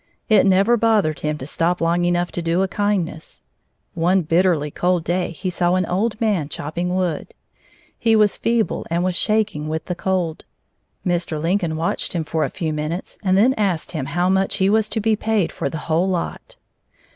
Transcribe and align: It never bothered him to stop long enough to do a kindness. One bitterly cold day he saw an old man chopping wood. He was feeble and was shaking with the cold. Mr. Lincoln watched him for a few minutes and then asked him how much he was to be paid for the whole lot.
It 0.29 0.47
never 0.47 0.77
bothered 0.77 1.19
him 1.19 1.37
to 1.37 1.45
stop 1.45 1.79
long 1.79 2.05
enough 2.05 2.31
to 2.31 2.41
do 2.41 2.63
a 2.63 2.67
kindness. 2.67 3.43
One 3.93 4.23
bitterly 4.23 4.71
cold 4.71 5.03
day 5.03 5.29
he 5.29 5.51
saw 5.51 5.75
an 5.75 5.85
old 5.85 6.19
man 6.19 6.49
chopping 6.49 6.95
wood. 6.95 7.35
He 7.99 8.15
was 8.15 8.35
feeble 8.35 8.83
and 8.89 9.03
was 9.03 9.13
shaking 9.15 9.67
with 9.67 9.85
the 9.85 9.93
cold. 9.93 10.43
Mr. 11.05 11.39
Lincoln 11.39 11.75
watched 11.77 12.13
him 12.13 12.23
for 12.23 12.43
a 12.43 12.49
few 12.49 12.73
minutes 12.73 13.19
and 13.21 13.37
then 13.37 13.53
asked 13.59 13.91
him 13.91 14.05
how 14.07 14.27
much 14.27 14.55
he 14.55 14.71
was 14.71 14.89
to 14.89 14.99
be 14.99 15.15
paid 15.15 15.51
for 15.51 15.69
the 15.69 15.77
whole 15.85 16.09
lot. 16.09 16.55